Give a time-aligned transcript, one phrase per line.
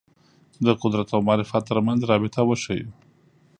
[0.65, 2.91] د قدرت او معرفت تر منځ رابطه وښييو